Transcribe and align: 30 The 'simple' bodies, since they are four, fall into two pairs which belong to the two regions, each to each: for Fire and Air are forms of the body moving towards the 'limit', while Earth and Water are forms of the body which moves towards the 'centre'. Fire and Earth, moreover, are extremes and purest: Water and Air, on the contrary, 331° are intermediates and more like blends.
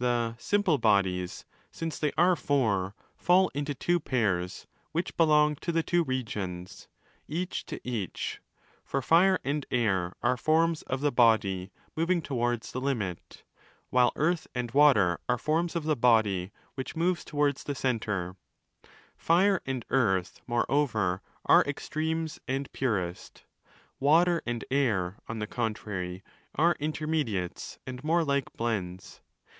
30 0.00 0.08
The 0.08 0.36
'simple' 0.42 0.78
bodies, 0.78 1.44
since 1.70 1.96
they 1.96 2.10
are 2.18 2.34
four, 2.34 2.96
fall 3.16 3.48
into 3.54 3.72
two 3.72 4.00
pairs 4.00 4.66
which 4.90 5.16
belong 5.16 5.54
to 5.54 5.70
the 5.70 5.84
two 5.84 6.02
regions, 6.02 6.88
each 7.28 7.64
to 7.66 7.78
each: 7.88 8.40
for 8.84 9.00
Fire 9.00 9.38
and 9.44 9.64
Air 9.70 10.16
are 10.20 10.36
forms 10.36 10.82
of 10.88 11.02
the 11.02 11.12
body 11.12 11.70
moving 11.94 12.20
towards 12.20 12.72
the 12.72 12.80
'limit', 12.80 13.44
while 13.90 14.10
Earth 14.16 14.48
and 14.56 14.72
Water 14.72 15.20
are 15.28 15.38
forms 15.38 15.76
of 15.76 15.84
the 15.84 15.94
body 15.94 16.50
which 16.74 16.96
moves 16.96 17.24
towards 17.24 17.62
the 17.62 17.76
'centre'. 17.76 18.34
Fire 19.16 19.62
and 19.64 19.84
Earth, 19.90 20.40
moreover, 20.48 21.22
are 21.46 21.62
extremes 21.62 22.40
and 22.48 22.72
purest: 22.72 23.44
Water 24.00 24.42
and 24.44 24.64
Air, 24.72 25.18
on 25.28 25.38
the 25.38 25.46
contrary, 25.46 26.24
331° 26.48 26.50
are 26.56 26.76
intermediates 26.80 27.78
and 27.86 28.02
more 28.02 28.24
like 28.24 28.52
blends. 28.56 29.20